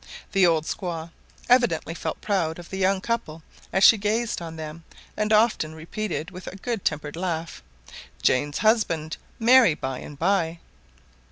The 0.31 0.47
old 0.47 0.63
squaw 0.65 1.11
evidently 1.47 1.93
felt 1.93 2.21
proud 2.21 2.57
of 2.57 2.71
the 2.71 2.79
young 2.79 3.01
couple 3.01 3.43
as 3.71 3.83
she 3.83 3.99
gazed 3.99 4.41
on 4.41 4.55
them, 4.55 4.83
and 5.15 5.31
often 5.31 5.75
repeated, 5.75 6.31
with 6.31 6.47
a 6.47 6.55
good 6.55 6.83
tempered 6.83 7.15
laugh, 7.15 7.61
"Jane's 8.19 8.57
husband 8.57 9.17
marry 9.39 9.75
by 9.75 9.99
and 9.99 10.17
by." 10.17 10.57